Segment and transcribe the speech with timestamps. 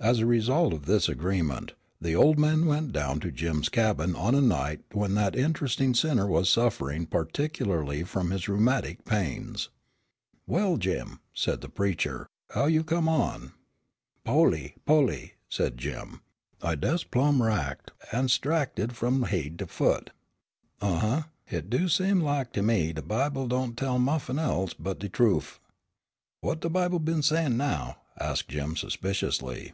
[0.00, 4.32] As a result of this agreement, the old man went down to Jim's cabin on
[4.32, 9.70] a night when that interesting sinner was suffering particularly from his rheumatic pains.
[10.46, 13.54] "Well, Jim," the preacher said, "how you come on?"
[14.24, 16.20] "Po'ly, po'ly," said Jim,
[16.62, 20.10] "I des' plum' racked an' 'stracted f'om haid to foot."
[20.80, 25.00] "Uh, huh, hit do seem lak to me de Bible don' tell nuffin' else but
[25.00, 25.58] de trufe."
[26.40, 29.72] "What de Bible been sayin' now?" asked Jim suspiciously.